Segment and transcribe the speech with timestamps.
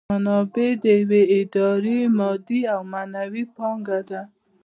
[0.13, 4.21] منابع د یوې ادارې مادي او معنوي پانګه ده.